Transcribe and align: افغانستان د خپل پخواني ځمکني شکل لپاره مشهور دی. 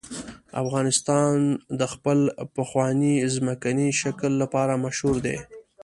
افغانستان 0.63 1.35
د 1.79 1.81
خپل 1.93 2.19
پخواني 2.55 3.15
ځمکني 3.35 3.89
شکل 4.01 4.31
لپاره 4.41 4.73
مشهور 4.85 5.15
دی. 5.25 5.37